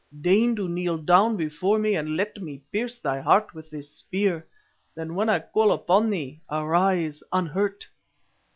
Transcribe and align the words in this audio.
Deign 0.21 0.55
to 0.55 0.67
kneel 0.67 0.97
down 0.97 1.37
before 1.37 1.77
me 1.77 1.93
and 1.95 2.17
let 2.17 2.41
me 2.41 2.57
pierce 2.71 2.97
thy 2.97 3.19
heart 3.21 3.53
with 3.53 3.69
this 3.69 3.87
spear, 3.91 4.47
then 4.95 5.13
when 5.13 5.29
I 5.29 5.37
call 5.37 5.71
upon 5.71 6.09
thee, 6.09 6.39
arise 6.49 7.21
unhurt." 7.31 7.85